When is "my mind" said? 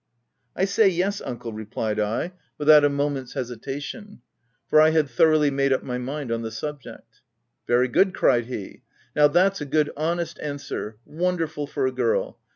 5.83-6.31